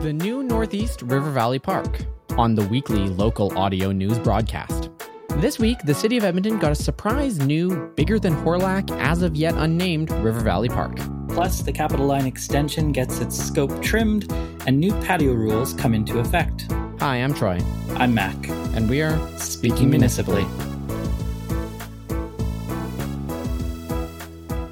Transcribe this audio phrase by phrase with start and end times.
[0.00, 2.04] the new Northeast River Valley Park
[2.36, 4.90] on the weekly local audio news broadcast.
[5.38, 9.34] This week, the city of Edmonton got a surprise new, bigger than Hawrelak, as of
[9.34, 10.96] yet unnamed River Valley Park.
[11.28, 14.32] Plus, the Capital Line extension gets its scope trimmed,
[14.66, 16.70] and new patio rules come into effect.
[17.00, 17.60] Hi, I'm Troy.
[17.96, 18.36] I'm Mac.
[18.76, 20.44] And we are Speaking Municipally.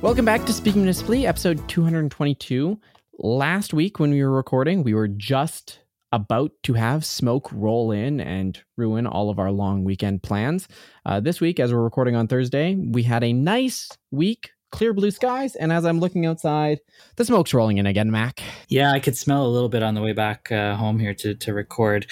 [0.02, 2.78] Welcome back to Speaking Municipally, episode 222.
[3.18, 5.78] Last week, when we were recording, we were just
[6.12, 10.68] about to have smoke roll in and ruin all of our long weekend plans.
[11.06, 15.10] Uh, this week, as we're recording on Thursday, we had a nice week, clear blue
[15.10, 16.80] skies, and as I'm looking outside,
[17.16, 18.42] the smoke's rolling in again, Mac.
[18.68, 21.34] Yeah, I could smell a little bit on the way back uh, home here to,
[21.36, 22.06] to record.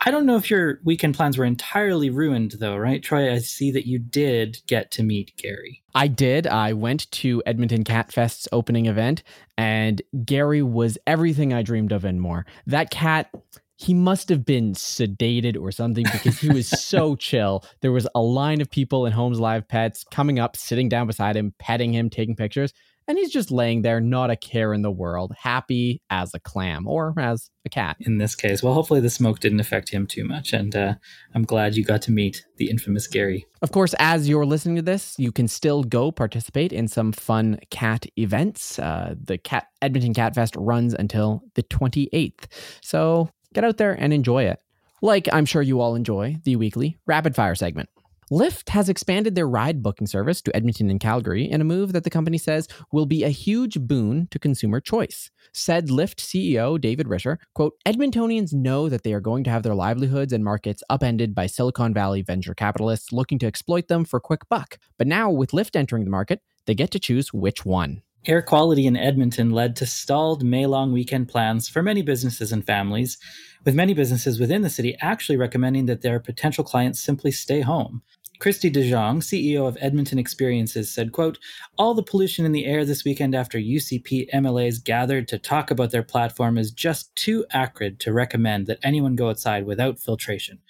[0.00, 3.32] I don't know if your weekend plans were entirely ruined, though, right, Troy?
[3.32, 5.82] I see that you did get to meet Gary.
[5.94, 6.46] I did.
[6.46, 9.24] I went to Edmonton Cat Fest's opening event,
[9.56, 12.46] and Gary was everything I dreamed of and more.
[12.66, 13.28] That cat,
[13.74, 17.64] he must have been sedated or something because he was so chill.
[17.80, 21.36] There was a line of people in Homes Alive Pets coming up, sitting down beside
[21.36, 22.72] him, petting him, taking pictures
[23.08, 26.86] and he's just laying there, not a care in the world, happy as a clam
[26.86, 27.96] or as a cat.
[28.00, 30.94] In this case, well, hopefully the smoke didn't affect him too much, and uh,
[31.34, 33.46] I'm glad you got to meet the infamous Gary.
[33.62, 37.58] Of course, as you're listening to this, you can still go participate in some fun
[37.70, 38.78] cat events.
[38.78, 42.46] Uh, the Cat Edmonton Cat Fest runs until the 28th,
[42.82, 44.60] so get out there and enjoy it.
[45.00, 47.88] Like I'm sure you all enjoy the weekly rapid fire segment.
[48.30, 52.04] Lyft has expanded their ride booking service to Edmonton and Calgary in a move that
[52.04, 55.30] the company says will be a huge boon to consumer choice.
[55.54, 59.74] Said Lyft CEO David Risher, quote, Edmontonians know that they are going to have their
[59.74, 64.46] livelihoods and markets upended by Silicon Valley venture capitalists looking to exploit them for quick
[64.50, 64.76] buck.
[64.98, 68.02] But now, with Lyft entering the market, they get to choose which one.
[68.26, 72.66] Air quality in Edmonton led to stalled May long weekend plans for many businesses and
[72.66, 73.16] families,
[73.64, 78.02] with many businesses within the city actually recommending that their potential clients simply stay home.
[78.38, 81.38] Christy DeJong, CEO of Edmonton Experiences, said, quote,
[81.76, 85.90] All the pollution in the air this weekend after UCP MLAs gathered to talk about
[85.90, 90.60] their platform is just too acrid to recommend that anyone go outside without filtration.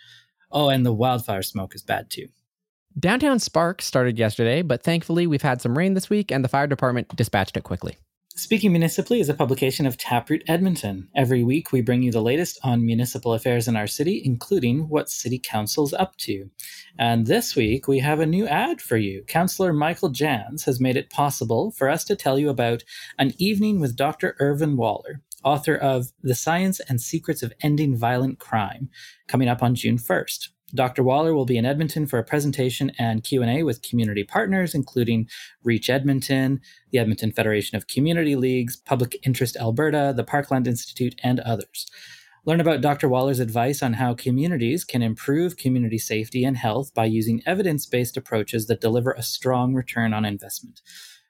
[0.50, 2.28] Oh, and the wildfire smoke is bad too.
[2.98, 6.66] Downtown Spark started yesterday, but thankfully we've had some rain this week and the fire
[6.66, 7.98] department dispatched it quickly.
[8.38, 11.08] Speaking Municipally is a publication of Taproot Edmonton.
[11.16, 15.10] Every week, we bring you the latest on municipal affairs in our city, including what
[15.10, 16.48] City Council's up to.
[17.00, 19.24] And this week, we have a new ad for you.
[19.24, 22.84] Councillor Michael Janz has made it possible for us to tell you about
[23.18, 24.36] an evening with Dr.
[24.38, 28.88] Irvin Waller, author of The Science and Secrets of Ending Violent Crime,
[29.26, 30.50] coming up on June 1st.
[30.74, 31.02] Dr.
[31.02, 35.28] Waller will be in Edmonton for a presentation and Q&A with community partners including
[35.64, 41.40] Reach Edmonton, the Edmonton Federation of Community Leagues, Public Interest Alberta, the Parkland Institute, and
[41.40, 41.86] others.
[42.44, 43.08] Learn about Dr.
[43.08, 48.66] Waller's advice on how communities can improve community safety and health by using evidence-based approaches
[48.66, 50.80] that deliver a strong return on investment.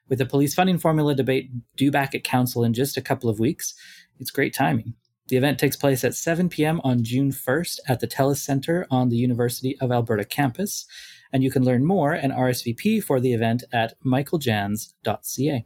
[0.07, 3.39] With the police funding formula debate due back at council in just a couple of
[3.39, 3.73] weeks,
[4.19, 4.95] it's great timing.
[5.29, 6.81] The event takes place at 7 p.m.
[6.83, 10.87] on June 1st at the TELUS Center on the University of Alberta campus.
[11.31, 15.65] And you can learn more and RSVP for the event at michaeljanz.ca.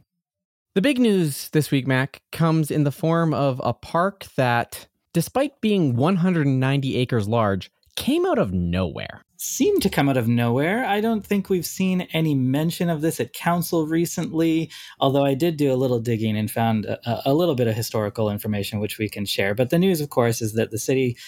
[0.74, 5.60] The big news this week, Mac, comes in the form of a park that, despite
[5.62, 9.22] being 190 acres large, came out of nowhere.
[9.46, 10.86] Seemed to come out of nowhere.
[10.86, 15.58] I don't think we've seen any mention of this at council recently, although I did
[15.58, 19.06] do a little digging and found a, a, little bit of historical information which we
[19.06, 19.54] can share.
[19.54, 21.18] But the news, of course, is that the city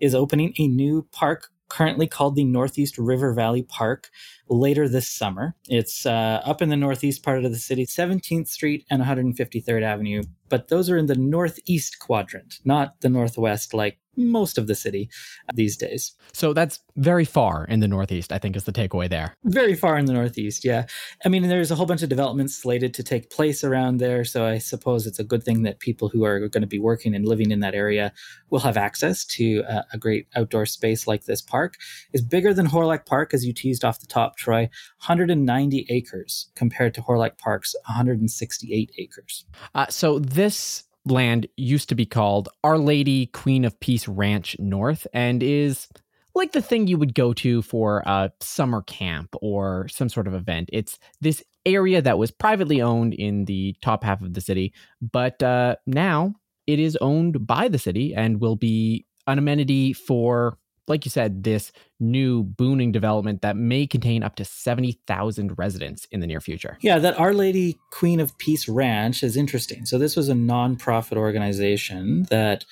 [0.00, 4.08] is opening a new park currently called the Northeast River Valley Park
[4.48, 5.54] later this summer.
[5.68, 10.22] It's uh, up in the northeast part of the city, 17th Street and 153rd Avenue,
[10.48, 15.10] but those are in the northeast quadrant, not the northwest like most of the city
[15.54, 16.12] these days.
[16.32, 19.34] So that's very far in the Northeast, I think is the takeaway there.
[19.44, 20.86] Very far in the Northeast, yeah.
[21.24, 24.24] I mean, there's a whole bunch of developments slated to take place around there.
[24.24, 27.14] So I suppose it's a good thing that people who are going to be working
[27.14, 28.12] and living in that area
[28.50, 31.76] will have access to a, a great outdoor space like this park.
[32.12, 34.62] It's bigger than Hawrelak Park, as you teased off the top, Troy,
[35.06, 39.46] 190 acres compared to Hawrelak Park's 168 acres.
[39.74, 45.06] Uh, so this land used to be called Our Lady Queen of Peace Ranch North
[45.12, 45.88] and is
[46.34, 50.34] like the thing you would go to for a summer camp or some sort of
[50.34, 50.70] event.
[50.72, 55.42] It's this area that was privately owned in the top half of the city, but
[55.42, 56.34] uh, now
[56.66, 61.44] it is owned by the city and will be an amenity for like you said,
[61.44, 66.78] this new booning development that may contain up to 70,000 residents in the near future.
[66.82, 69.86] Yeah, that Our Lady Queen of Peace Ranch is interesting.
[69.86, 72.64] So, this was a nonprofit organization that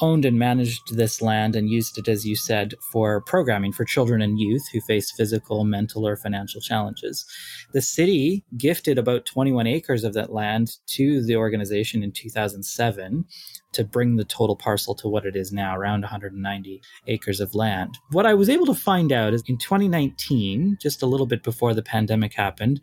[0.00, 4.20] owned and managed this land and used it, as you said, for programming for children
[4.22, 7.24] and youth who face physical, mental, or financial challenges.
[7.72, 13.24] The city gifted about 21 acres of that land to the organization in 2007
[13.72, 17.98] to bring the total parcel to what it is now, around 190 acres of land.
[18.10, 21.74] What I was able to find out is in 2019, just a little bit before
[21.74, 22.80] the pandemic happened,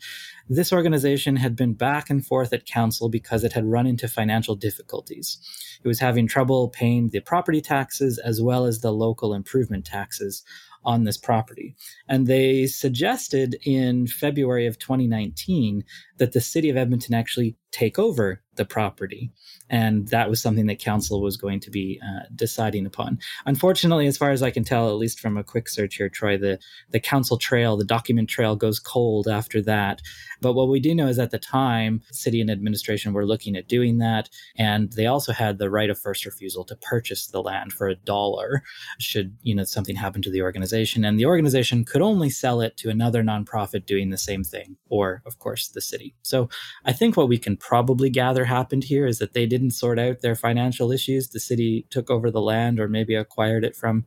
[0.48, 4.56] this organization had been back and forth at council because it had run into financial
[4.56, 5.38] difficulties.
[5.84, 10.44] It was having trouble paying the property taxes as well as the local improvement taxes
[10.84, 11.76] on this property.
[12.08, 15.84] And they suggested in February of 2019
[16.18, 19.32] that the city of Edmonton actually take over the property.
[19.70, 23.20] And that was something that council was going to be uh, deciding upon.
[23.46, 26.38] Unfortunately, as far as I can tell, at least from a quick search here, Troy,
[26.38, 26.60] the,
[26.92, 30.02] the council trail, the document trail goes cold after that.
[30.42, 33.68] But what we do know is at the time, city and administration were looking at
[33.68, 34.30] doing that.
[34.58, 37.96] And they also had the right of first refusal to purchase the land for a
[37.96, 38.64] dollar
[39.00, 41.06] should, you know, something happen to the organization.
[41.06, 45.22] And the organization could only sell it to another nonprofit doing the same thing, or
[45.26, 46.16] of course the city.
[46.22, 46.50] So
[46.86, 50.22] I think what we can probably gather happened here is that they didn't sort out
[50.22, 51.30] their financial issues.
[51.30, 54.06] The city took over the land or maybe acquired it from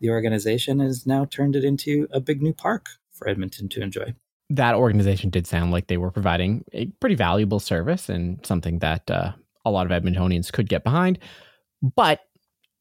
[0.00, 3.82] the organization and has now turned it into a big new park for Edmonton to
[3.82, 4.14] enjoy.
[4.50, 9.10] That organization did sound like they were providing a pretty valuable service and something that
[9.10, 9.32] uh,
[9.64, 11.18] a lot of Edmontonians could get behind.
[11.82, 12.20] But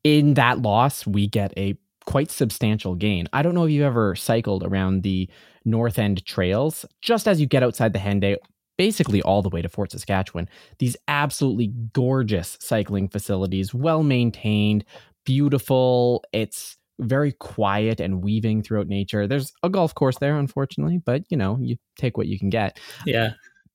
[0.03, 3.27] in that loss, we get a quite substantial gain.
[3.33, 5.29] I don't know if you've ever cycled around the
[5.65, 6.85] North End trails.
[7.01, 8.37] Just as you get outside the Henday,
[8.77, 10.49] basically all the way to Fort Saskatchewan.
[10.79, 14.85] These absolutely gorgeous cycling facilities, well maintained,
[15.25, 16.23] beautiful.
[16.33, 19.27] It's very quiet and weaving throughout nature.
[19.27, 22.79] There's a golf course there, unfortunately, but you know, you take what you can get.
[23.05, 23.33] Yeah.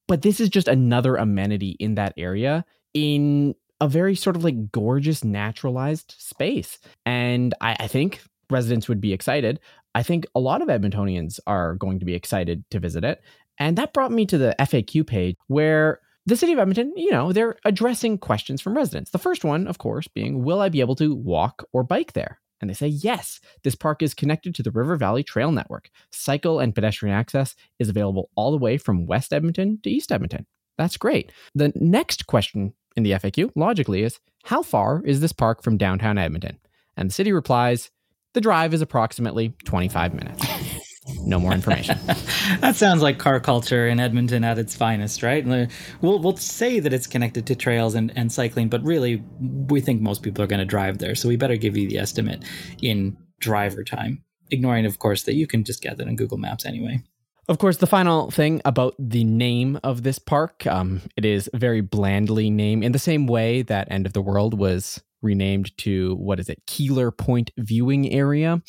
[0.08, 2.64] But this is just another amenity in that area
[2.94, 6.78] in a very sort of like gorgeous naturalized space.
[7.04, 9.60] And I, I think residents would be excited.
[9.94, 13.22] I think a lot of Edmontonians are going to be excited to visit it.
[13.58, 17.32] And that brought me to the FAQ page where the city of Edmonton, you know,
[17.32, 19.11] they're addressing questions from residents.
[19.11, 22.41] The first one, of course, being Will I be able to walk or bike there?
[22.61, 25.91] And they say, yes, this park is connected to the River Valley Trail Network.
[26.11, 30.47] Cycle and pedestrian access is available all the way from West Edmonton to East Edmonton.
[30.79, 31.32] That's great.
[31.55, 36.19] The next question in the FAQ, logically, is how far is this park from downtown
[36.19, 36.58] Edmonton?
[36.97, 37.91] And the city replies,
[38.32, 40.56] the drive is approximately 25 minutes.
[41.26, 41.99] No more information.
[42.61, 45.44] that sounds like car culture in Edmonton at its finest, right?
[46.00, 50.00] We'll we'll say that it's connected to trails and, and cycling, but really we think
[50.00, 51.17] most people are going to drive there.
[51.17, 52.44] So we better give you the estimate
[52.81, 56.64] in driver time, ignoring of course that you can just get that in Google Maps
[56.64, 57.02] anyway.
[57.49, 61.81] Of course, the final thing about the name of this park, um, it is very
[61.81, 66.40] blandly named in the same way that End of the World was renamed to what
[66.40, 68.62] is it, Keillor Point Viewing Area.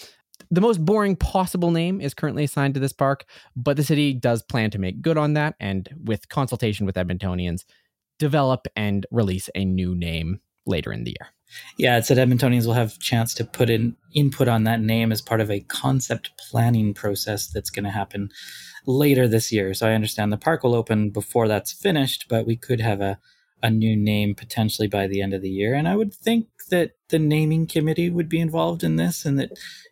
[0.50, 3.25] The most boring possible name is currently assigned to this park,
[3.56, 7.66] but the city does plan to make good on that and, with consultation with Edmontonians,
[8.19, 11.30] develop and release a new name later in the year.
[11.78, 15.22] Yeah, it said Edmontonians will have chance to put in input on that name as
[15.22, 18.30] part of a concept planning process that's going to happen
[18.86, 19.74] later this year.
[19.74, 23.19] So I understand the park will open before that's finished, but we could have a
[23.63, 25.74] a new name potentially by the end of the year.
[25.74, 29.51] And I would think that the naming committee would be involved in this and that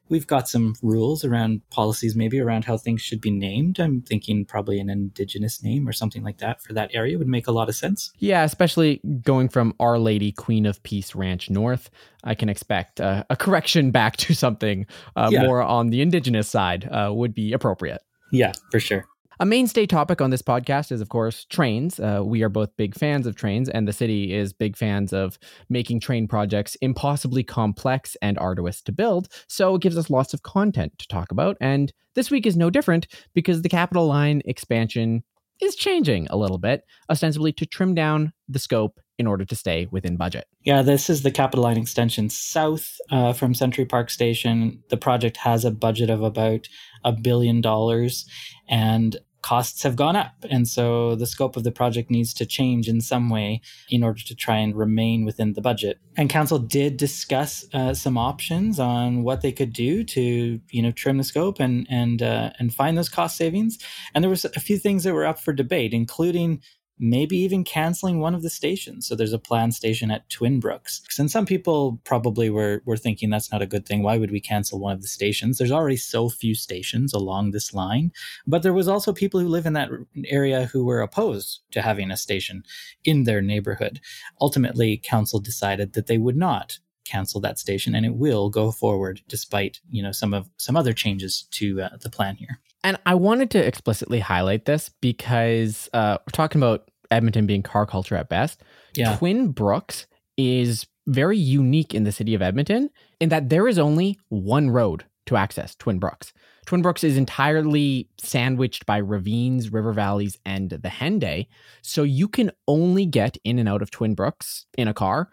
[0.09, 3.79] we've got some rules around policies, maybe around how things should be named.
[3.79, 7.47] I'm thinking probably an indigenous name or something like that for that area would make
[7.47, 8.11] a lot of sense.
[8.19, 11.89] Yeah, especially going from Our Lady Queen of Peace Ranch North,
[12.23, 15.43] I can expect uh, a correction back to something uh, yeah.
[15.43, 18.01] more on the indigenous side uh, would be appropriate.
[18.31, 19.05] Yeah, for sure.
[19.37, 21.99] A mainstay topic on this podcast is, of course, trains.
[21.99, 25.37] Uh, we are both big fans of trains, and the city is big fans of
[25.67, 29.27] making train projects impossibly complex and arduous to build.
[29.47, 31.57] So it gives us lots of content to talk about.
[31.59, 35.21] And this week is no different because the Capital Line expansion
[35.61, 39.87] is changing a little bit, ostensibly to trim down the scope in order to stay
[39.91, 40.45] within budget.
[40.63, 44.83] Yeah, this is the Capital Line extension south uh, from Century Park Station.
[44.89, 46.67] The project has a budget of about
[47.03, 48.25] a billion dollars,
[48.67, 50.33] and costs have gone up.
[50.49, 54.19] And so the scope of the project needs to change in some way in order
[54.23, 55.99] to try and remain within the budget.
[56.17, 60.91] And council did discuss uh, some options on what they could do to, you know,
[60.91, 63.77] trim the scope and and uh, and find those cost savings.
[64.15, 66.61] And there was a few things that were up for debate, including
[66.99, 69.07] maybe even canceling one of the stations.
[69.07, 71.01] So there's a planned station at Twin Brooks.
[71.19, 74.01] And some people probably were, were thinking that's not a good thing.
[74.01, 75.57] Why would we cancel one of the stations?
[75.57, 78.11] There's already so few stations along this line.
[78.47, 79.89] But there was also people who live in that
[80.27, 82.63] area who were opposed to having a station
[83.03, 83.99] in their neighborhood.
[84.39, 89.21] Ultimately, council decided that they would not cancel that station, and it will go forward
[89.27, 92.59] despite you know some of some other changes to uh, the plan here.
[92.85, 97.87] And I wanted to explicitly highlight this because uh, we're talking about Edmonton being car
[97.87, 98.61] culture at best.
[98.95, 99.17] Yeah.
[99.17, 100.05] Twin Brooks
[100.37, 105.03] is very unique in the city of Edmonton in that there is only one road
[105.25, 106.31] to access Twin Brooks.
[106.67, 111.47] Twin Brooks is entirely sandwiched by ravines, river valleys, and the Henday.
[111.81, 115.31] So you can only get in and out of Twin Brooks in a car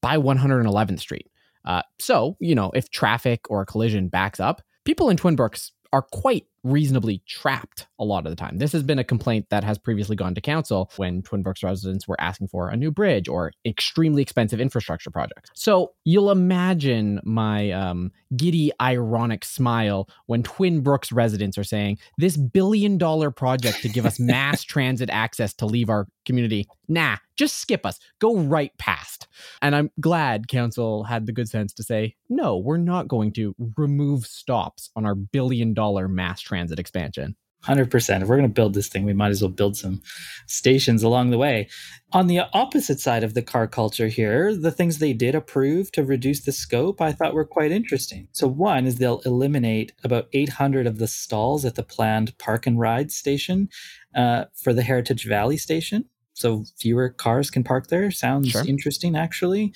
[0.00, 1.28] by 111th Street.
[1.64, 5.72] Uh, so, you know, if traffic or a collision backs up, people in Twin Brooks
[5.92, 8.58] are quite reasonably trapped a lot of the time.
[8.58, 12.08] This has been a complaint that has previously gone to council when Twin Brooks residents
[12.08, 15.50] were asking for a new bridge or extremely expensive infrastructure projects.
[15.54, 22.36] So you'll imagine my um, giddy, ironic smile when Twin Brooks residents are saying, This
[22.36, 27.56] billion dollar project to give us mass transit access to leave our community, nah, just
[27.56, 29.28] skip us, go right past.
[29.60, 33.54] And I'm glad council had the good sense to say, No, we're not going to
[33.76, 37.34] remove stops on our billion dollar mass transit transit expansion.
[37.66, 38.22] 100%.
[38.22, 40.02] If we're going to build this thing, we might as well build some
[40.46, 41.68] stations along the way.
[42.12, 46.04] On the opposite side of the car culture here, the things they did approve to
[46.04, 48.28] reduce the scope I thought were quite interesting.
[48.32, 52.78] So, one is they'll eliminate about 800 of the stalls at the planned park and
[52.78, 53.68] ride station
[54.14, 56.04] uh, for the Heritage Valley station.
[56.34, 58.10] So, fewer cars can park there.
[58.10, 58.64] Sounds sure.
[58.66, 59.72] interesting, actually.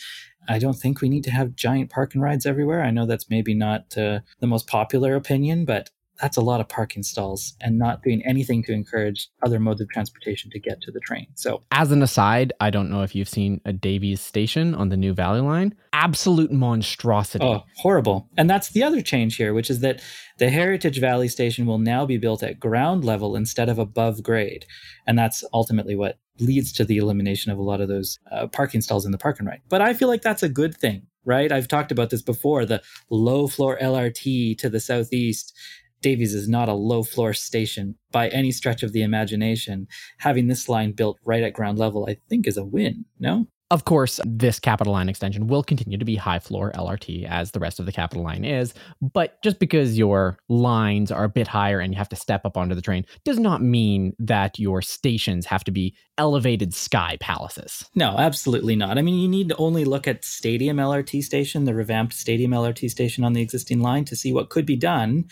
[0.49, 2.82] I don't think we need to have giant park and rides everywhere.
[2.82, 6.68] I know that's maybe not uh, the most popular opinion, but that's a lot of
[6.68, 10.90] parking stalls and not doing anything to encourage other modes of transportation to get to
[10.90, 11.26] the train.
[11.34, 14.96] So, as an aside, I don't know if you've seen a Davies station on the
[14.96, 15.75] new Valley Line.
[15.92, 17.44] Absolute monstrosity.
[17.44, 18.28] Oh, horrible.
[18.37, 20.02] And that's the other change here, which is that
[20.38, 24.66] the Heritage Valley station will now be built at ground level instead of above grade.
[25.06, 28.80] And that's ultimately what leads to the elimination of a lot of those uh, parking
[28.80, 29.60] stalls in the park and ride.
[29.68, 31.52] But I feel like that's a good thing right?
[31.52, 35.54] I've talked about this before the low floor LRT to the southeast
[36.00, 39.88] Davies is not a low floor station by any stretch of the imagination.
[40.18, 43.48] Having this line built right at ground level, I think, is a win, no?
[43.70, 47.60] Of course, this Capital Line extension will continue to be high floor LRT as the
[47.60, 48.72] rest of the Capital Line is,
[49.02, 52.56] but just because your lines are a bit higher and you have to step up
[52.56, 57.84] onto the train does not mean that your stations have to be elevated sky palaces.
[57.94, 58.96] No, absolutely not.
[58.96, 62.88] I mean, you need to only look at Stadium LRT station, the revamped Stadium LRT
[62.88, 65.26] station on the existing line to see what could be done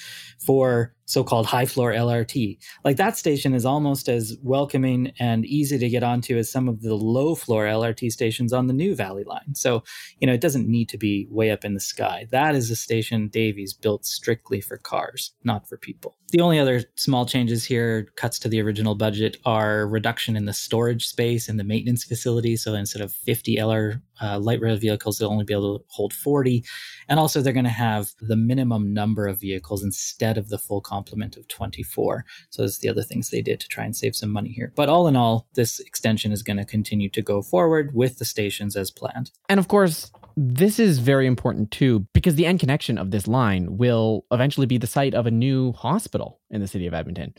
[0.45, 2.59] for so-called high floor LRT.
[2.85, 6.83] Like that station is almost as welcoming and easy to get onto as some of
[6.83, 9.55] the low floor LRT stations on the new Valley line.
[9.55, 9.83] So,
[10.21, 12.27] you know, it doesn't need to be way up in the sky.
[12.31, 16.17] That is a station Davies built strictly for cars, not for people.
[16.31, 20.53] The only other small changes here, cuts to the original budget, are reduction in the
[20.53, 22.57] storage space and the maintenance facility.
[22.57, 26.13] So instead of 50 LR uh, light rail vehicles, they'll only be able to hold
[26.13, 26.65] 40.
[27.09, 30.81] And also, they're going to have the minimum number of vehicles instead of the full
[30.81, 32.25] complement of 24.
[32.51, 34.73] So that's the other things they did to try and save some money here.
[34.75, 38.25] But all in all, this extension is going to continue to go forward with the
[38.25, 39.31] stations as planned.
[39.49, 43.79] And of course, this is very important too, because the end connection of this line
[43.79, 47.35] will eventually be the site of a new hospital in the city of Edmonton,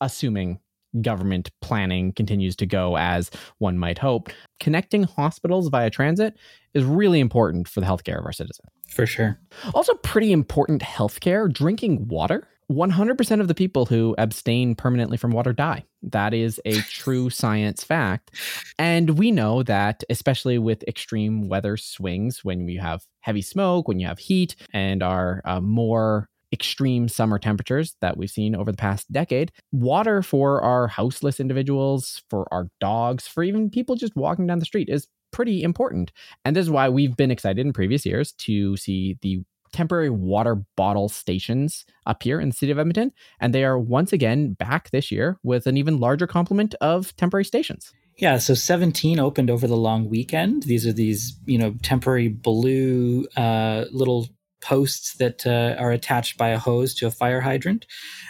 [0.00, 0.60] assuming
[1.02, 4.30] government planning continues to go as one might hope.
[4.60, 6.36] Connecting hospitals via transit
[6.74, 8.68] is really important for the healthcare of our citizens.
[8.88, 9.38] For sure.
[9.74, 15.52] Also, pretty important healthcare drinking water 100% of the people who abstain permanently from water
[15.52, 15.84] die.
[16.02, 18.32] That is a true science fact.
[18.78, 24.00] And we know that, especially with extreme weather swings, when we have heavy smoke, when
[24.00, 28.76] you have heat, and are uh, more extreme summer temperatures that we've seen over the
[28.76, 34.46] past decade, water for our houseless individuals, for our dogs, for even people just walking
[34.46, 36.12] down the street is pretty important.
[36.44, 40.62] And this is why we've been excited in previous years to see the temporary water
[40.76, 44.90] bottle stations up here in the city of Edmonton, and they are once again back
[44.90, 47.92] this year with an even larger complement of temporary stations.
[48.16, 50.62] Yeah, so 17 opened over the long weekend.
[50.62, 54.28] These are these, you know, temporary blue uh, little
[54.60, 57.86] posts that uh, are attached by a hose to a fire hydrant.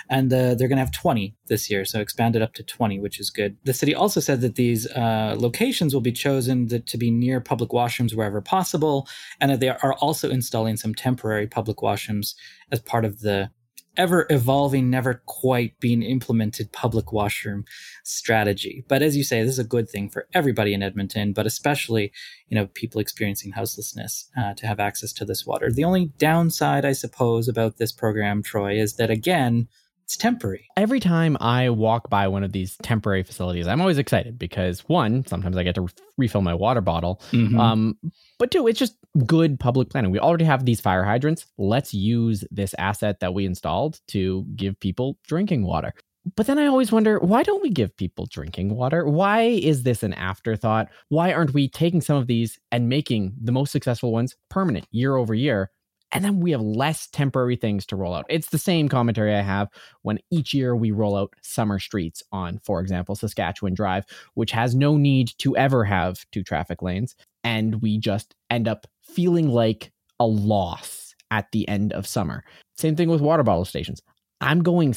[0.08, 3.18] And uh, they're going to have 20 this year, so expanded up to 20, which
[3.18, 3.56] is good.
[3.64, 7.40] The city also said that these uh, locations will be chosen to, to be near
[7.40, 9.08] public washrooms wherever possible,
[9.40, 12.34] and that they are also installing some temporary public washrooms
[12.70, 13.50] as part of the
[13.96, 17.64] ever evolving, never quite being implemented public washroom
[18.04, 18.84] strategy.
[18.88, 22.12] But as you say, this is a good thing for everybody in Edmonton, but especially,
[22.48, 25.70] you know, people experiencing houselessness uh, to have access to this water.
[25.70, 29.68] The only downside, I suppose, about this program, Troy, is that again,
[30.06, 30.68] It's temporary.
[30.76, 35.26] Every time I walk by one of these temporary facilities, I'm always excited because one,
[35.26, 37.20] sometimes I get to re- refill my water bottle.
[37.32, 37.58] Mhm.
[37.58, 37.98] Um,
[38.38, 38.96] but two, it's just
[39.26, 40.12] good public planning.
[40.12, 41.46] We already have these fire hydrants.
[41.58, 45.92] Let's use this asset that we installed to give people drinking water.
[46.36, 49.08] But then I always wonder why don't we give people drinking water?
[49.08, 50.88] Why is this an afterthought?
[51.08, 55.16] Why aren't we taking some of these and making the most successful ones permanent year
[55.16, 55.70] over year?
[56.12, 58.26] And then we have less temporary things to roll out.
[58.28, 59.68] It's the same commentary I have
[60.02, 64.74] when each year we roll out summer streets on, for example, Saskatchewan Drive, which has
[64.74, 67.16] no need to ever have two traffic lanes.
[67.42, 72.44] And we just end up feeling like a loss at the end of summer.
[72.78, 74.00] Same thing with water bottle stations.
[74.40, 74.94] I'm going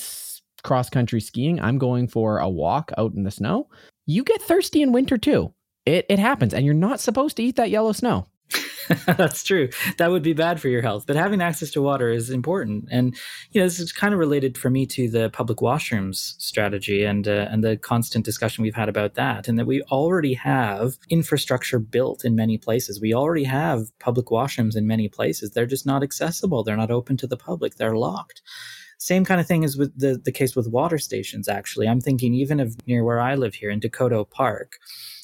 [0.64, 1.60] cross country skiing.
[1.60, 3.68] I'm going for a walk out in the snow.
[4.06, 5.54] You get thirsty in winter too.
[5.86, 8.28] It, it happens, and you're not supposed to eat that yellow snow.
[9.06, 9.70] That's true.
[9.98, 11.06] That would be bad for your health.
[11.06, 12.86] But having access to water is important.
[12.92, 13.16] And
[13.52, 17.28] you know, this is kind of related for me to the public washrooms strategy and
[17.28, 19.48] uh, and the constant discussion we've had about that.
[19.48, 23.00] And that we already have infrastructure built in many places.
[23.00, 25.52] We already have public washrooms in many places.
[25.52, 26.64] They're just not accessible.
[26.64, 27.76] They're not open to the public.
[27.76, 28.42] They're locked.
[28.98, 31.88] Same kind of thing is with the, the case with water stations, actually.
[31.88, 34.74] I'm thinking even of near where I live here in Dakota Park.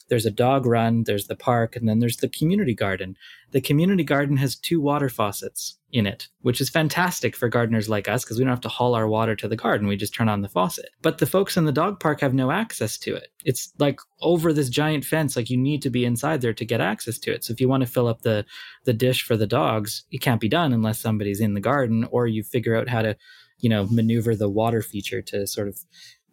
[0.08, 3.18] There's a dog run, there's the park, and then there's the community garden.
[3.52, 8.08] The community garden has two water faucets in it, which is fantastic for gardeners like
[8.08, 9.88] us because we don't have to haul our water to the garden.
[9.88, 10.90] We just turn on the faucet.
[11.02, 13.30] But the folks in the dog park have no access to it.
[13.46, 16.82] It's like over this giant fence, like you need to be inside there to get
[16.82, 17.46] access to it.
[17.46, 18.46] So if you want to fill up the
[18.84, 22.28] the dish for the dogs, it can't be done unless somebody's in the garden or
[22.28, 23.16] you figure out how to,
[23.60, 25.80] you know, maneuver the water feature to sort of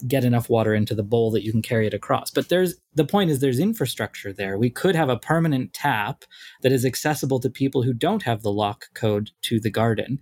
[0.07, 2.31] get enough water into the bowl that you can carry it across.
[2.31, 4.59] But there's the point is there's infrastructure there.
[4.59, 6.25] We could have a permanent tap
[6.63, 10.19] that is accessible to people who don't have the lock code to the garden.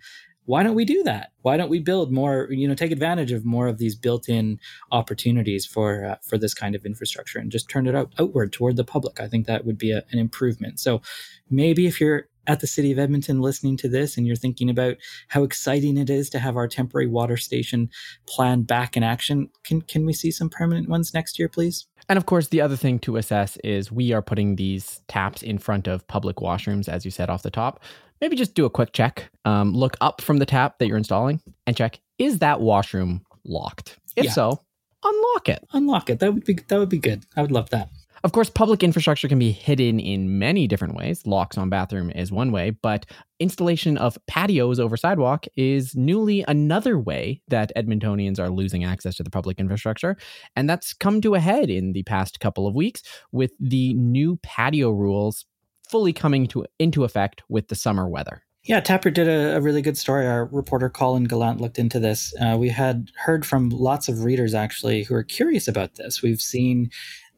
[0.46, 1.30] Why don't we do that?
[1.42, 4.58] Why don't we build more, you know, take advantage of more of these built-in
[4.90, 8.76] opportunities for uh, for this kind of infrastructure and just turn it out outward toward
[8.76, 9.20] the public?
[9.20, 10.80] I think that would be a, an improvement.
[10.80, 11.02] So
[11.50, 14.96] maybe if you're at the city of Edmonton listening to this and you're thinking about
[15.28, 17.90] how exciting it is to have our temporary water station
[18.26, 21.86] plan back in action, can can we see some permanent ones next year, please?
[22.08, 25.58] And of course, the other thing to assess is we are putting these taps in
[25.58, 27.82] front of public washrooms, as you said off the top.
[28.20, 29.30] Maybe just do a quick check.
[29.44, 33.98] Um, look up from the tap that you're installing and check is that washroom locked?
[34.16, 34.32] If Yeah.
[34.32, 34.60] so,
[35.02, 35.64] unlock it.
[35.72, 36.18] Unlock it.
[36.18, 37.24] That would be that would be good.
[37.36, 37.88] I would love that.
[38.22, 41.26] Of course, public infrastructure can be hidden in many different ways.
[41.26, 43.06] Locks on bathroom is one way, but
[43.38, 49.22] installation of patios over sidewalk is newly another way that Edmontonians are losing access to
[49.22, 50.16] the public infrastructure.
[50.54, 53.02] And that's come to a head in the past couple of weeks
[53.32, 55.46] with the new patio rules
[55.88, 58.42] fully coming to into effect with the summer weather.
[58.64, 60.26] Yeah, Taproot did a, a really good story.
[60.26, 62.34] Our reporter Colin Gallant looked into this.
[62.38, 66.20] Uh, we had heard from lots of readers actually who are curious about this.
[66.20, 66.90] We've seen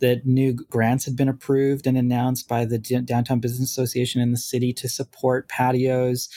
[0.03, 4.33] that new grants had been approved and announced by the D- Downtown Business Association in
[4.33, 6.29] the city to support patios.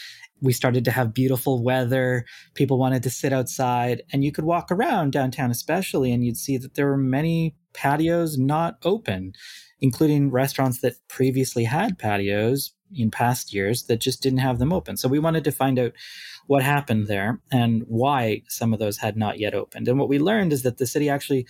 [0.41, 2.25] We started to have beautiful weather.
[2.54, 6.58] People wanted to sit outside, and you could walk around downtown, especially, and you'd see
[6.58, 9.34] that there were many patios not open,
[9.82, 14.95] including restaurants that previously had patios in past years that just didn't have them open.
[14.95, 15.93] So we wanted to find out
[16.47, 19.88] what happened there and why some of those had not yet opened.
[19.88, 21.47] And what we learned is that the city actually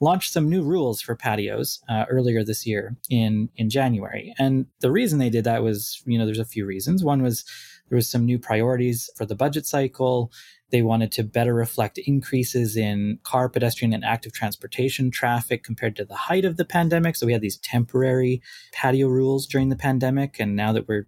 [0.00, 4.34] launched some new rules for patios uh, earlier this year in in January.
[4.38, 7.04] And the reason they did that was, you know, there's a few reasons.
[7.04, 7.44] One was
[7.88, 10.32] there was some new priorities for the budget cycle.
[10.70, 16.04] They wanted to better reflect increases in car, pedestrian, and active transportation traffic compared to
[16.04, 17.14] the height of the pandemic.
[17.14, 21.06] So we had these temporary patio rules during the pandemic, and now that we're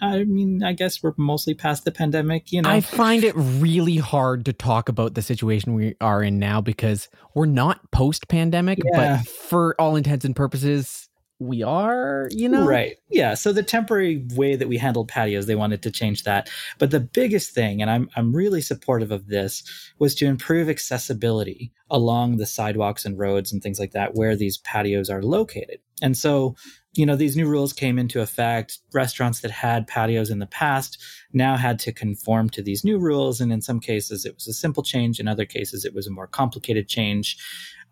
[0.00, 2.70] I mean, I guess we're mostly past the pandemic, you know.
[2.70, 7.08] I find it really hard to talk about the situation we are in now because
[7.34, 9.18] we're not post pandemic, Yeah.
[9.18, 12.66] but for all intents and purposes, we are, you know?
[12.66, 12.96] Right.
[13.10, 13.34] Yeah.
[13.34, 16.48] So the temporary way that we handled patios, they wanted to change that.
[16.78, 19.62] But the biggest thing, and I'm I'm really supportive of this,
[19.98, 24.56] was to improve accessibility along the sidewalks and roads and things like that where these
[24.58, 25.78] patios are located.
[26.00, 26.56] And so,
[26.96, 28.78] you know, these new rules came into effect.
[28.92, 33.40] Restaurants that had patios in the past now had to conform to these new rules.
[33.40, 35.20] And in some cases, it was a simple change.
[35.20, 37.36] In other cases, it was a more complicated change.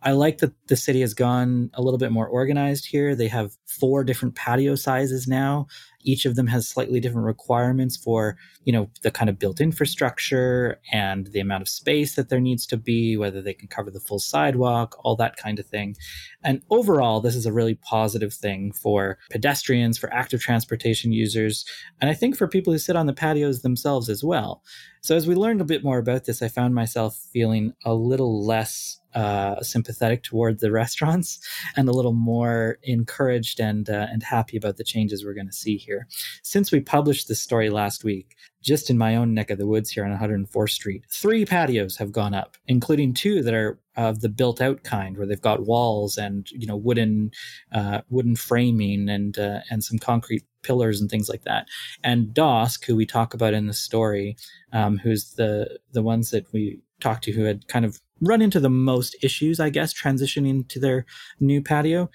[0.02, 3.14] I like that the city has gone a little bit more organized here.
[3.14, 5.66] They have four different patio sizes now.
[6.04, 10.78] Each of them has slightly different requirements for, you know, the kind of built infrastructure
[10.92, 14.00] and the amount of space that there needs to be, whether they can cover the
[14.00, 15.96] full sidewalk, all that kind of thing.
[16.42, 21.64] And overall, this is a really positive thing for pedestrians, for active transportation users,
[22.00, 24.62] and I think for people who sit on the patios themselves as well.
[25.04, 28.42] So as we learned a bit more about this, I found myself feeling a little
[28.42, 34.56] less uh, sympathetic toward the restaurants and a little more encouraged and uh, and happy
[34.56, 36.08] about the changes we're going to see here.
[36.42, 39.90] Since we published this story last week, just in my own neck of the woods
[39.90, 44.28] here on 104th Street, three patios have gone up, including two that are of the
[44.28, 47.30] built out kind, where they've got walls and you know wooden
[47.72, 51.68] uh, wooden framing and uh, and some concrete pillars and things like that.
[52.02, 54.36] And Dosc, who we talk about in the story,
[54.72, 58.60] um, who's the the ones that we talked to who had kind of run into
[58.60, 61.06] the most issues, I guess, transitioning to their
[61.40, 62.10] new patio.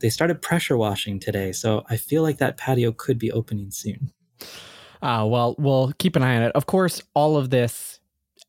[0.00, 4.12] They started pressure washing today, so I feel like that patio could be opening soon.
[5.02, 6.52] Uh, well, we'll keep an eye on it.
[6.54, 7.99] Of course, all of this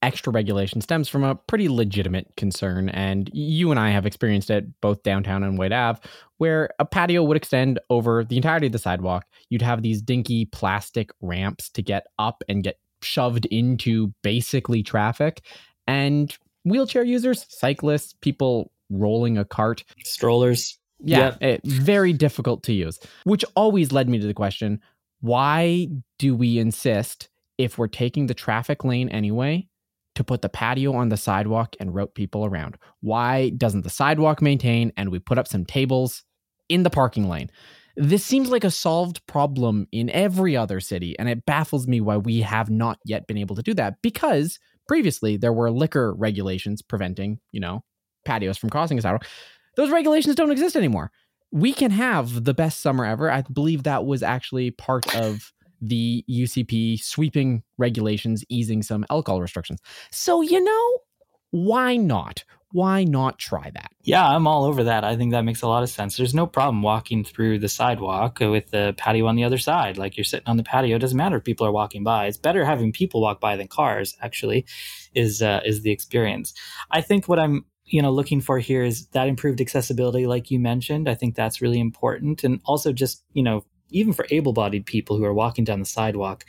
[0.02, 2.90] extra regulation stems from a pretty legitimate concern.
[2.90, 6.00] And you and I have experienced it both downtown and White Ave,
[6.38, 9.26] where a patio would extend over the entirety of the sidewalk.
[9.50, 15.42] You'd have these dinky plastic ramps to get up and get shoved into basically traffic.
[15.88, 20.78] And wheelchair users, cyclists, people rolling a cart, strollers.
[21.04, 24.82] Yeah, it, eh, very difficult to use, which always led me to the question
[25.22, 25.88] why
[26.20, 29.68] do we insist if we're taking the traffic lane anyway
[30.22, 32.78] to put the patio on the sidewalk and rope people around?
[33.02, 36.24] Why doesn't the sidewalk maintain and we put up some tables
[36.70, 37.50] in the parking lane?
[37.98, 42.18] This seems like a solved problem in every other city, and it baffles me why
[42.18, 46.82] we have not yet been able to do that because previously there were liquor regulations
[46.82, 47.84] preventing, you know,
[48.26, 49.28] patios from crossing a sidewalk.
[49.76, 51.12] Those regulations don't exist anymore.
[51.52, 53.30] We can have the best summer ever.
[53.30, 59.80] I believe that was actually part of the UCP sweeping regulations, easing some alcohol restrictions.
[60.12, 61.00] So, you know,
[61.52, 62.44] why not?
[62.74, 63.92] Why not try that?
[64.02, 65.04] Yeah, I'm all over that.
[65.04, 66.16] I think that makes a lot of sense.
[66.16, 69.98] There's no problem walking through the sidewalk with the patio on the other side.
[69.98, 72.28] Like you're sitting on the patio, it doesn't matter if people are walking by.
[72.28, 74.16] It's better having people walk by than cars.
[74.22, 74.66] Actually,
[75.14, 76.54] is uh, is the experience.
[76.90, 80.60] I think what I'm you know looking for here is that improved accessibility like you
[80.60, 84.86] mentioned i think that's really important and also just you know even for able bodied
[84.86, 86.46] people who are walking down the sidewalk,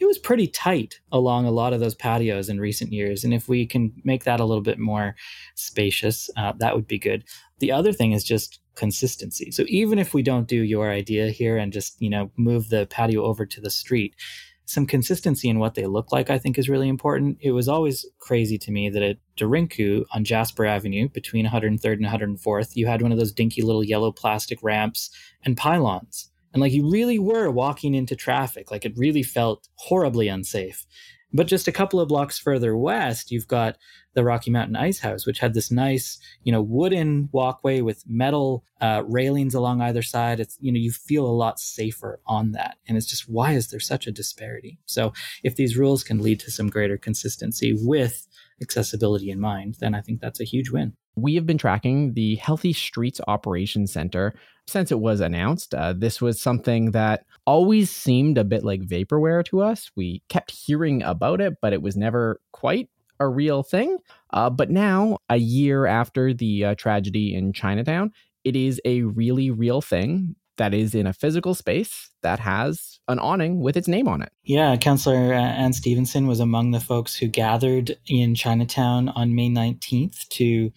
[0.00, 3.22] it was pretty tight along a lot of those patios in recent years.
[3.22, 5.14] And if we can make that a little bit more
[5.54, 7.24] spacious, uh, that would be good.
[7.58, 9.50] The other thing is just consistency.
[9.50, 12.86] So even if we don't do your idea here and just, you know, move the
[12.86, 14.16] patio over to the street,
[14.64, 17.36] some consistency in what they look like, I think, is really important.
[17.40, 22.38] It was always crazy to me that at Dorinku on Jasper Avenue between 103rd and
[22.38, 25.10] 104th, you had one of those dinky little yellow plastic ramps
[25.44, 28.70] and pylons and like you really were walking into traffic.
[28.70, 30.86] Like it really felt horribly unsafe.
[31.32, 33.76] But just a couple of blocks further west, you've got
[34.14, 38.64] the Rocky Mountain Ice House, which had this nice, you know, wooden walkway with metal
[38.80, 40.40] uh, railings along either side.
[40.40, 42.78] It's, you know, you feel a lot safer on that.
[42.88, 44.80] And it's just, why is there such a disparity?
[44.86, 45.12] So
[45.44, 48.26] if these rules can lead to some greater consistency with
[48.62, 50.94] accessibility in mind, then I think that's a huge win.
[51.16, 54.34] We have been tracking the Healthy Streets Operations Center
[54.66, 55.74] since it was announced.
[55.74, 59.90] Uh, this was something that always seemed a bit like vaporware to us.
[59.96, 63.98] We kept hearing about it, but it was never quite a real thing.
[64.32, 68.12] Uh, but now, a year after the uh, tragedy in Chinatown,
[68.44, 73.18] it is a really real thing that is in a physical space that has an
[73.18, 74.30] awning with its name on it.
[74.44, 79.48] Yeah, Councillor uh, Anne Stevenson was among the folks who gathered in Chinatown on May
[79.48, 80.70] 19th to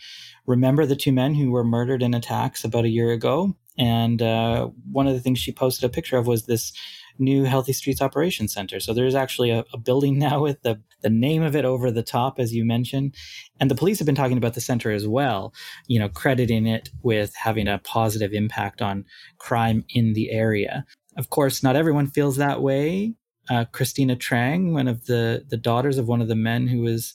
[0.48, 3.58] remember the two men who were murdered in attacks about a year ago.
[3.78, 6.72] And uh, one of the things she posted a picture of was this
[7.19, 8.80] new Healthy Streets Operations Center.
[8.80, 12.04] So there's actually a, a, building now with the, the name of it over the
[12.04, 13.15] top, as you mentioned.
[13.60, 15.54] And the police have been talking about the center as well,
[15.88, 19.06] you know, crediting it with having a positive impact on
[19.38, 20.86] crime in the area.
[21.17, 23.13] Of course, not everyone feels that way.
[23.49, 27.13] Uh, Christina Trang, one of the, the daughters of one of the men who was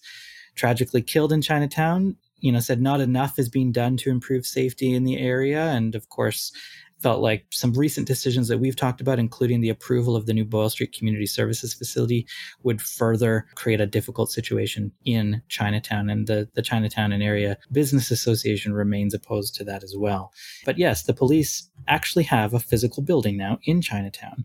[0.55, 4.93] tragically killed in Chinatown, you know, said not enough is being done to improve safety
[4.93, 5.65] in the area.
[5.71, 6.53] And of course,
[7.01, 10.45] felt like some recent decisions that we've talked about, including the approval of the new
[10.45, 12.27] Boyle Street Community Services Facility,
[12.63, 16.11] would further create a difficult situation in Chinatown.
[16.11, 20.33] And the, the Chinatown and Area Business Association remains opposed to that as well.
[20.65, 24.45] But yes, the police actually have a physical building now in Chinatown.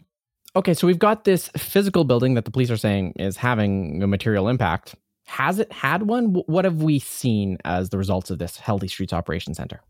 [0.55, 4.07] Okay, so we've got this physical building that the police are saying is having a
[4.07, 4.93] material impact.
[5.25, 6.43] Has it had one?
[6.45, 9.81] What have we seen as the results of this Healthy Streets Operation Center?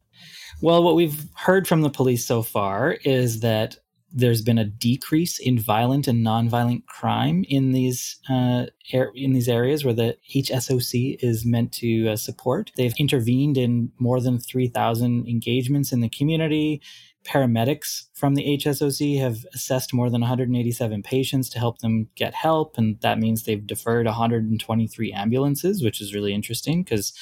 [0.61, 3.77] Well, what we've heard from the police so far is that
[4.13, 8.67] there's been a decrease in violent and nonviolent crime in these uh,
[9.15, 12.71] in these areas where the HSOC is meant to uh, support.
[12.77, 16.81] They've intervened in more than 3,000 engagements in the community.
[17.25, 22.77] Paramedics from the HSOC have assessed more than 187 patients to help them get help,
[22.77, 27.13] and that means they've deferred 123 ambulances, which is really interesting because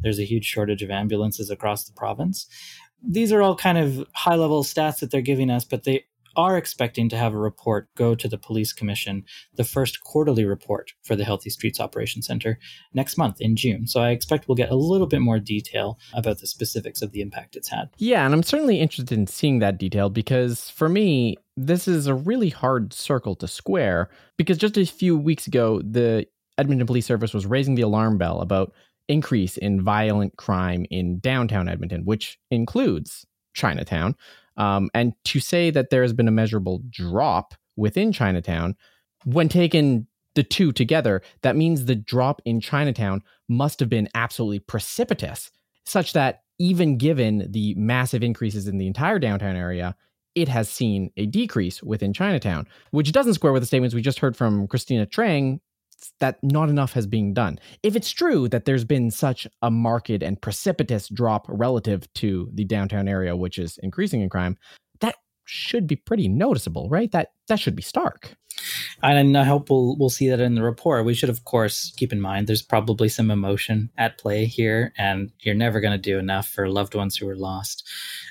[0.00, 2.46] there's a huge shortage of ambulances across the province.
[3.06, 6.04] These are all kind of high level stats that they're giving us, but they
[6.36, 10.92] are expecting to have a report go to the police commission, the first quarterly report
[11.02, 12.58] for the Healthy Streets Operation Center
[12.92, 13.86] next month in June.
[13.86, 17.20] So I expect we'll get a little bit more detail about the specifics of the
[17.20, 17.90] impact it's had.
[17.98, 22.14] Yeah, and I'm certainly interested in seeing that detail because for me, this is a
[22.14, 26.26] really hard circle to square because just a few weeks ago, the
[26.58, 28.72] Edmonton Police Service was raising the alarm bell about
[29.08, 34.16] increase in violent crime in downtown Edmonton, which includes Chinatown.
[34.56, 38.76] Um, and to say that there has been a measurable drop within Chinatown,
[39.24, 44.58] when taken the two together, that means the drop in Chinatown must have been absolutely
[44.60, 45.50] precipitous,
[45.84, 49.96] such that even given the massive increases in the entire downtown area,
[50.34, 54.18] it has seen a decrease within Chinatown, which doesn't square with the statements we just
[54.18, 55.60] heard from Christina Trang
[56.20, 57.58] that not enough has been done.
[57.82, 62.64] If it's true that there's been such a marked and precipitous drop relative to the
[62.64, 64.56] downtown area, which is increasing in crime,
[65.00, 67.10] that should be pretty noticeable, right?
[67.12, 68.36] That that should be stark.
[69.02, 71.04] And I hope we'll we'll see that in the report.
[71.04, 75.30] We should, of course, keep in mind there's probably some emotion at play here, and
[75.40, 77.86] you're never going to do enough for loved ones who are lost.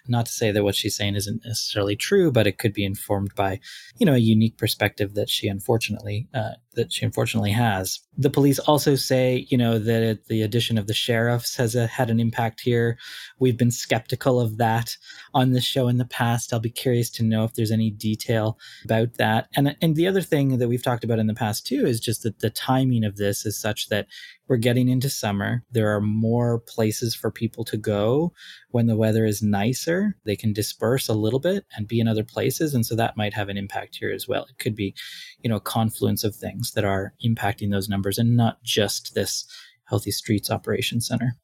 [0.08, 3.36] Not to say that what she's saying isn't necessarily true, but it could be informed
[3.36, 3.60] by,
[3.98, 8.00] you know, a unique perspective that she unfortunately uh, that she unfortunately has.
[8.18, 12.10] The police also say, you know, that the addition of the sheriffs has a, had
[12.10, 12.98] an impact here.
[13.40, 14.98] We've been skeptical of that
[15.34, 16.54] on this show in the past.
[16.54, 19.50] I'll be curious to know if there's any detail about that.
[19.56, 22.24] And and the other thing that we've talked about in the past too is just
[22.24, 24.08] that the timing of this is such that
[24.48, 25.64] we're getting into summer.
[25.72, 28.34] There are more places for people to go
[28.70, 30.16] when the weather is nicer.
[30.26, 32.74] They can disperse a little bit and be in other places.
[32.74, 34.46] And so that might have an impact here as well.
[34.50, 34.96] It could be,
[35.42, 39.46] you know, a confluence of things that are impacting those numbers and not just this
[39.86, 41.36] Healthy Streets Operation Center.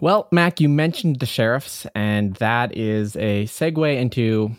[0.00, 4.54] Well, Mac, you mentioned the sheriffs, and that is a segue into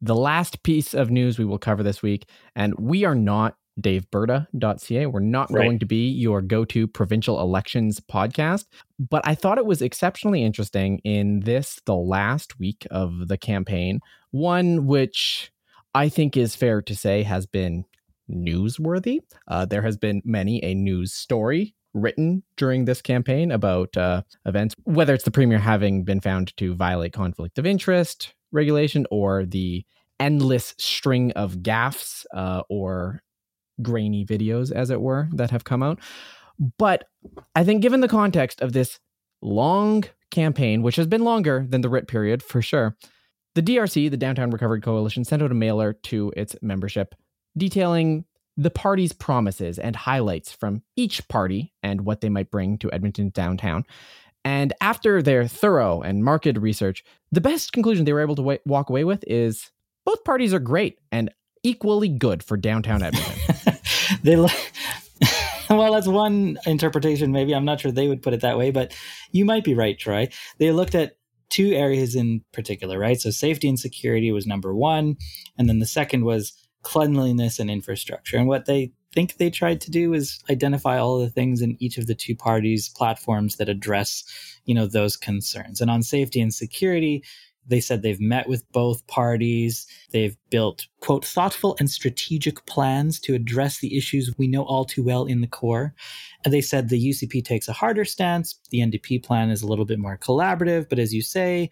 [0.00, 2.28] the last piece of news we will cover this week.
[2.54, 5.06] And we are not daveberta.ca.
[5.06, 5.62] We're not right.
[5.62, 8.66] going to be your go to provincial elections podcast,
[8.98, 14.00] but I thought it was exceptionally interesting in this, the last week of the campaign,
[14.30, 15.52] one which
[15.94, 17.84] I think is fair to say has been
[18.30, 19.20] newsworthy.
[19.46, 24.74] Uh, there has been many a news story written during this campaign about uh, events,
[24.84, 29.84] whether it's the premier having been found to violate conflict of interest regulation or the
[30.20, 33.22] endless string of gaffes uh, or
[33.82, 36.00] grainy videos, as it were, that have come out.
[36.78, 37.04] But
[37.54, 38.98] I think, given the context of this
[39.40, 42.96] long campaign, which has been longer than the writ period for sure,
[43.54, 47.14] the DRC, the Downtown Recovery Coalition, sent out a mailer to its membership
[47.56, 48.24] detailing
[48.56, 53.30] the party's promises and highlights from each party and what they might bring to Edmonton
[53.30, 53.84] downtown.
[54.48, 58.88] And after their thorough and market research, the best conclusion they were able to walk
[58.88, 59.70] away with is
[60.06, 61.30] both parties are great and
[61.62, 63.78] equally good for downtown Edmonton.
[64.22, 64.36] they
[65.68, 67.30] well, that's one interpretation.
[67.30, 68.96] Maybe I'm not sure they would put it that way, but
[69.32, 70.30] you might be right, Troy.
[70.56, 71.18] They looked at
[71.50, 73.20] two areas in particular, right?
[73.20, 75.18] So safety and security was number one,
[75.58, 78.38] and then the second was cleanliness and infrastructure.
[78.38, 81.98] And what they think they tried to do is identify all the things in each
[81.98, 84.22] of the two parties' platforms that address,
[84.64, 85.80] you know, those concerns.
[85.80, 87.24] And on safety and security,
[87.66, 89.88] they said they've met with both parties.
[90.12, 95.02] They've built, quote, thoughtful and strategic plans to address the issues we know all too
[95.02, 95.96] well in the core.
[96.44, 98.56] And they said the UCP takes a harder stance.
[98.70, 100.88] The NDP plan is a little bit more collaborative.
[100.88, 101.70] But as you say,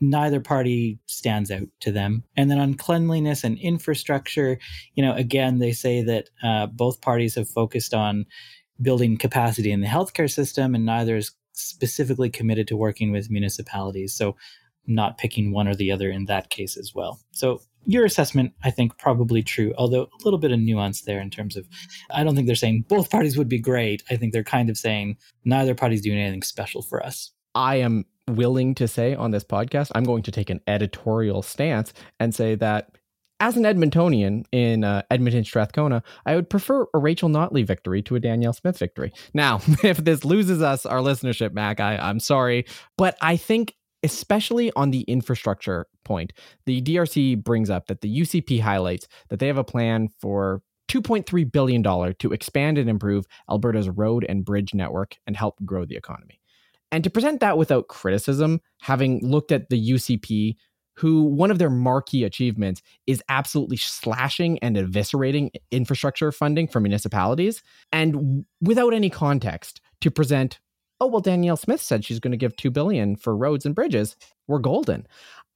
[0.00, 2.24] neither party stands out to them.
[2.36, 4.58] And then on cleanliness and infrastructure,
[4.94, 8.26] you know, again, they say that uh, both parties have focused on
[8.82, 14.12] building capacity in the healthcare system, and neither is specifically committed to working with municipalities.
[14.14, 14.36] So
[14.86, 17.18] not picking one or the other in that case as well.
[17.32, 21.30] So your assessment, I think, probably true, although a little bit of nuance there in
[21.30, 21.66] terms of,
[22.10, 24.02] I don't think they're saying both parties would be great.
[24.10, 27.32] I think they're kind of saying neither party's doing anything special for us.
[27.56, 31.94] I am willing to say on this podcast, I'm going to take an editorial stance
[32.20, 32.90] and say that
[33.40, 38.14] as an Edmontonian in uh, Edmonton Strathcona, I would prefer a Rachel Notley victory to
[38.14, 39.12] a Danielle Smith victory.
[39.32, 42.66] Now, if this loses us our listenership, Mac, I, I'm sorry,
[42.98, 46.32] but I think especially on the infrastructure point.
[46.66, 51.50] The DRC brings up that the UCP highlights that they have a plan for $2.3
[51.50, 56.38] billion to expand and improve Alberta's road and bridge network and help grow the economy.
[56.96, 60.56] And to present that without criticism, having looked at the UCP,
[60.94, 67.62] who one of their marquee achievements is absolutely slashing and eviscerating infrastructure funding for municipalities,
[67.92, 70.58] and without any context to present,
[70.98, 74.16] oh well, Danielle Smith said she's going to give two billion for roads and bridges.
[74.48, 75.06] We're golden.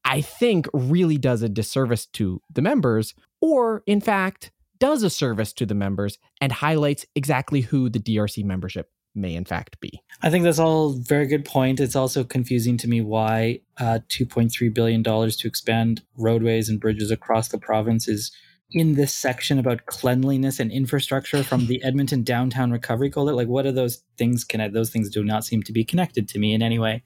[0.04, 5.54] I think really does a disservice to the members, or in fact, does a service
[5.54, 10.02] to the members and highlights exactly who the DRC membership may in fact be.
[10.22, 11.80] I think that's all very good point.
[11.80, 17.48] It's also confusing to me why uh, $2.3 billion to expand roadways and bridges across
[17.48, 18.30] the province is
[18.72, 23.36] in this section about cleanliness and infrastructure from the Edmonton Downtown Recovery Coalition.
[23.36, 24.74] Like, what are those things connect?
[24.74, 27.02] Those things do not seem to be connected to me in any way.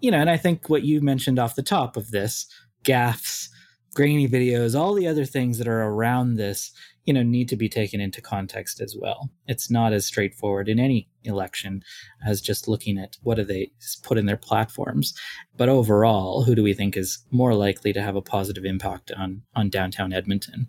[0.00, 2.46] You know, and I think what you mentioned off the top of this,
[2.82, 3.48] gaffs,
[3.94, 6.72] grainy videos, all the other things that are around this
[7.08, 10.78] you know need to be taken into context as well it's not as straightforward in
[10.78, 11.82] any election
[12.26, 13.70] as just looking at what do they
[14.02, 15.14] put in their platforms.
[15.56, 19.42] But overall who do we think is more likely to have a positive impact on
[19.54, 20.68] on downtown edmonton?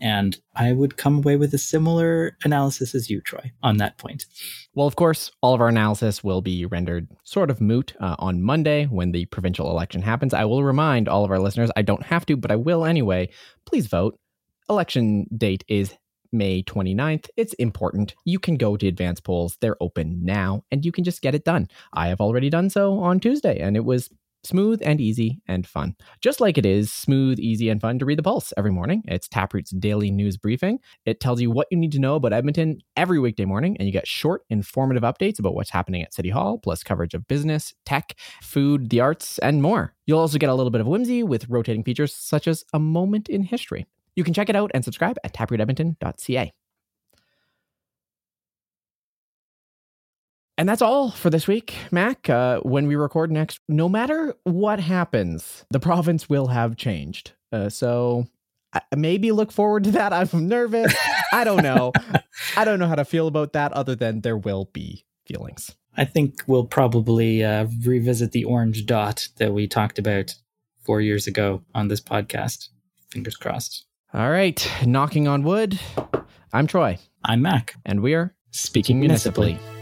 [0.00, 4.26] And i would come away with a similar analysis as you troy on that point.
[4.74, 8.42] Well of course all of our analysis will be rendered sort of moot uh, on
[8.42, 10.34] monday when the provincial election happens.
[10.34, 13.30] I will remind all of our listeners i don't have to but i will anyway.
[13.66, 14.18] Please vote.
[14.68, 15.94] Election date is
[16.32, 17.28] May 29th.
[17.36, 18.14] It's important.
[18.24, 19.56] You can go to advance polls.
[19.60, 21.68] They're open now and you can just get it done.
[21.92, 24.10] I have already done so on Tuesday and it was
[24.44, 25.94] smooth and easy and fun.
[26.20, 29.02] Just like it is smooth, easy, and fun to read the Pulse every morning.
[29.06, 30.78] It's Taproot's daily news briefing.
[31.04, 33.92] It tells you what you need to know about Edmonton every weekday morning, and you
[33.92, 38.14] get short, informative updates about what's happening at City Hall, plus coverage of business, tech,
[38.42, 39.94] food, the arts, and more.
[40.06, 43.28] You'll also get a little bit of whimsy with rotating features such as a moment
[43.28, 43.86] in history.
[44.16, 46.52] You can check it out and subscribe at taprootedmonton.ca.
[50.60, 52.28] And that's all for this week, Mac.
[52.28, 57.32] Uh, when we record next, no matter what happens, the province will have changed.
[57.50, 58.26] Uh, so
[58.94, 60.12] maybe look forward to that.
[60.34, 60.94] I'm nervous.
[61.32, 61.92] I don't know.
[62.58, 65.74] I don't know how to feel about that other than there will be feelings.
[65.96, 70.34] I think we'll probably uh, revisit the orange dot that we talked about
[70.82, 72.68] four years ago on this podcast.
[73.10, 73.86] Fingers crossed.
[74.12, 75.78] All right, knocking on wood.
[76.52, 76.98] I'm Troy.
[77.24, 77.76] I'm Mac.
[77.86, 79.52] And we're speaking, speaking municipally.
[79.52, 79.79] municipally.